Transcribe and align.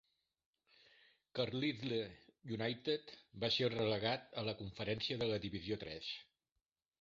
Carlisle 1.39 1.99
United 2.55 3.13
va 3.45 3.51
ser 3.57 3.69
relegat 3.75 4.27
a 4.43 4.47
la 4.49 4.57
Conferència 4.63 5.21
de 5.25 5.29
la 5.35 5.39
Divisió 5.47 5.79
III. 5.87 6.11